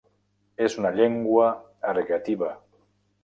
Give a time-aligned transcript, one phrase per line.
[0.67, 1.51] És una llengua
[1.91, 2.49] ergativa.